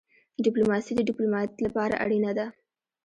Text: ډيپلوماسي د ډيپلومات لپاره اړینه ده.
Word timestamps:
ډيپلوماسي 0.45 0.91
د 0.95 1.01
ډيپلومات 1.09 1.49
لپاره 1.65 1.95
اړینه 2.03 2.31
ده. 2.37 2.45